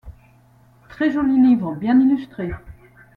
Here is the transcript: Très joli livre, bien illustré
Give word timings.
Très 0.89 1.11
joli 1.11 1.39
livre, 1.39 1.75
bien 1.75 1.99
illustré 1.99 2.51